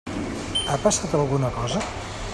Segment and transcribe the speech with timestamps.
[0.71, 1.85] Ha passat alguna cosa?